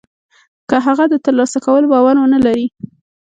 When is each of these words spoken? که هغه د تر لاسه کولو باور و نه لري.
که 0.69 0.75
هغه 0.85 1.05
د 1.11 1.15
تر 1.25 1.33
لاسه 1.39 1.59
کولو 1.65 1.87
باور 1.93 2.15
و 2.19 2.25
نه 2.33 2.39
لري. 2.45 2.65